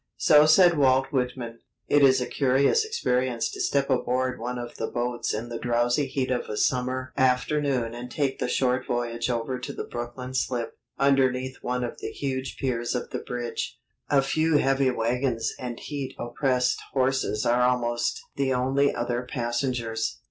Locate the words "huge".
12.09-12.57